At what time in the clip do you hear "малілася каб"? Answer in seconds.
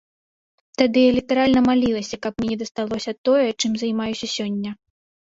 1.69-2.33